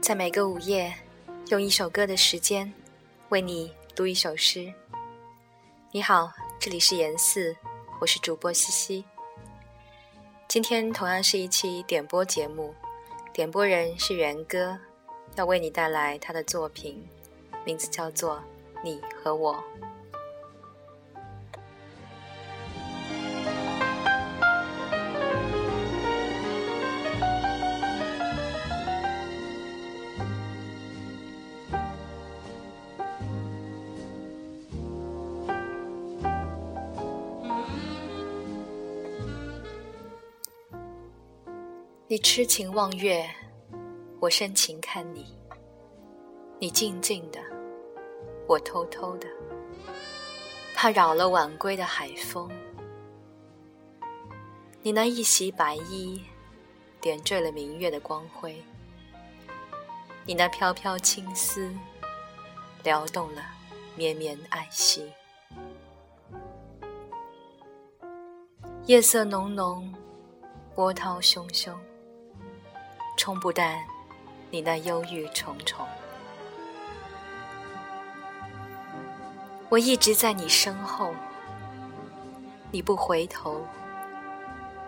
[0.00, 0.92] 在每个午夜，
[1.48, 2.72] 用一首歌的时间，
[3.28, 4.72] 为你读一首诗。
[5.92, 7.54] 你好，这里是严四，
[8.00, 9.04] 我是主播西西。
[10.48, 12.74] 今天同样是一期点播节目，
[13.30, 14.78] 点播人是元歌，
[15.36, 17.06] 要为你带来他的作品，
[17.66, 18.36] 名字叫做
[18.82, 19.54] 《你和我》。
[42.10, 43.24] 你痴情望月，
[44.18, 45.32] 我深情看你。
[46.58, 47.38] 你静静的，
[48.48, 49.28] 我偷偷的，
[50.74, 52.50] 怕扰了晚归的海风。
[54.82, 56.20] 你那一袭白衣，
[57.00, 58.60] 点缀了明月的光辉。
[60.26, 61.72] 你那飘飘青丝，
[62.82, 63.42] 撩动了
[63.94, 65.08] 绵绵爱惜。
[68.86, 69.94] 夜色浓浓，
[70.74, 71.72] 波涛汹汹。
[73.20, 73.78] 冲不淡
[74.50, 75.86] 你那忧郁重重，
[79.68, 81.14] 我一直在你身后，
[82.70, 83.60] 你不回头，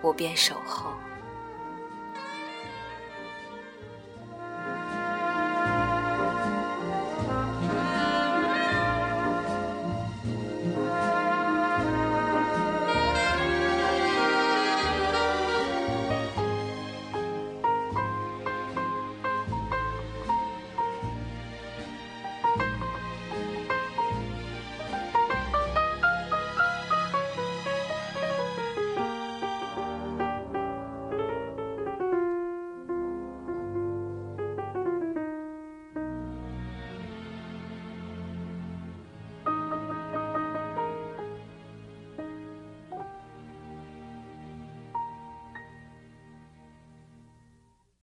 [0.00, 0.94] 我便守候。